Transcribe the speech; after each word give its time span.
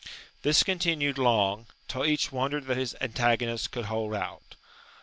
This 0.41 0.63
continued 0.63 1.19
long, 1.19 1.67
till 1.87 2.03
each 2.03 2.31
wondered 2.31 2.65
that 2.65 2.75
his 2.77 2.95
an 2.95 3.13
tagonist 3.13 3.69
could 3.69 3.85
hold 3.85 4.15
out. 4.15 4.55